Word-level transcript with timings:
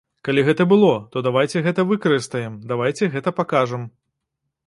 Калі 0.27 0.43
гэта 0.45 0.63
было, 0.71 0.87
то 1.15 1.21
давайце 1.27 1.61
гэта 1.67 1.85
выкарыстаем, 1.91 2.57
давайце 2.71 3.13
гэта 3.17 3.29
пакажам. 3.43 3.87